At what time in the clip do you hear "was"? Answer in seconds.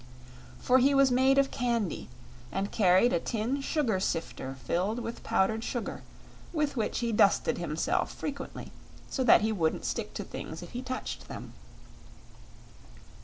0.95-1.11